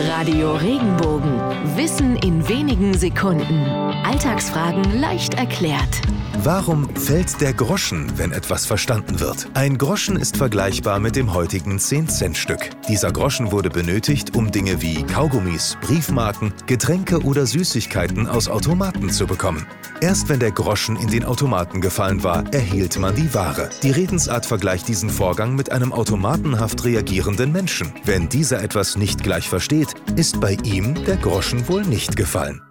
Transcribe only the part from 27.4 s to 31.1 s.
Menschen. Wenn dieser etwas nicht gleich versteht, ist bei ihm